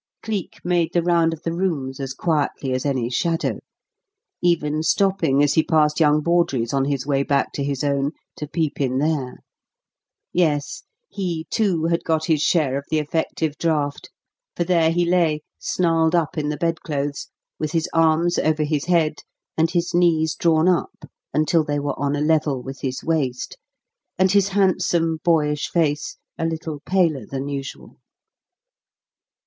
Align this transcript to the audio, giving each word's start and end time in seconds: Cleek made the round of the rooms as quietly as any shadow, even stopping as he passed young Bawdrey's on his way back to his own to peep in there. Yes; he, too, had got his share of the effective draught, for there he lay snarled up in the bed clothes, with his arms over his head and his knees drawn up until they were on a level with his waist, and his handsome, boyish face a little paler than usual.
Cleek 0.23 0.57
made 0.63 0.93
the 0.93 1.03
round 1.03 1.31
of 1.31 1.43
the 1.43 1.53
rooms 1.53 1.99
as 1.99 2.15
quietly 2.15 2.73
as 2.73 2.87
any 2.87 3.07
shadow, 3.07 3.59
even 4.41 4.81
stopping 4.81 5.43
as 5.43 5.53
he 5.53 5.61
passed 5.61 5.99
young 5.99 6.21
Bawdrey's 6.23 6.73
on 6.73 6.85
his 6.85 7.05
way 7.05 7.21
back 7.21 7.51
to 7.53 7.63
his 7.63 7.83
own 7.83 8.13
to 8.37 8.47
peep 8.47 8.81
in 8.81 8.97
there. 8.97 9.43
Yes; 10.33 10.81
he, 11.07 11.45
too, 11.51 11.85
had 11.85 12.03
got 12.03 12.25
his 12.25 12.41
share 12.41 12.79
of 12.79 12.85
the 12.89 12.97
effective 12.97 13.59
draught, 13.59 14.09
for 14.55 14.63
there 14.63 14.89
he 14.89 15.05
lay 15.05 15.41
snarled 15.59 16.15
up 16.15 16.35
in 16.35 16.49
the 16.49 16.57
bed 16.57 16.81
clothes, 16.81 17.27
with 17.59 17.73
his 17.73 17.87
arms 17.93 18.39
over 18.39 18.63
his 18.63 18.85
head 18.85 19.17
and 19.55 19.69
his 19.69 19.93
knees 19.93 20.33
drawn 20.33 20.67
up 20.67 21.05
until 21.31 21.63
they 21.63 21.77
were 21.77 21.99
on 21.99 22.15
a 22.15 22.21
level 22.21 22.63
with 22.63 22.81
his 22.81 23.03
waist, 23.03 23.55
and 24.17 24.31
his 24.31 24.47
handsome, 24.47 25.19
boyish 25.23 25.69
face 25.69 26.17
a 26.39 26.45
little 26.47 26.79
paler 26.87 27.23
than 27.27 27.47
usual. 27.47 27.97